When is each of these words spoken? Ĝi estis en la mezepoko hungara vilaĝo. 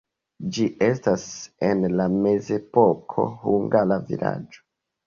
Ĝi 0.55 0.63
estis 0.85 1.25
en 1.69 1.85
la 2.01 2.09
mezepoko 2.17 3.31
hungara 3.47 4.05
vilaĝo. 4.11 4.69